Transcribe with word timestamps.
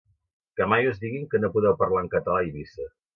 Que 0.59 0.65
mai 0.71 0.87
us 0.91 0.97
diguin 1.03 1.27
que 1.33 1.41
no 1.43 1.51
podeu 1.57 1.75
parlar 1.83 2.01
en 2.05 2.09
català 2.15 2.39
a 2.45 2.47
Eivissa. 2.47 2.89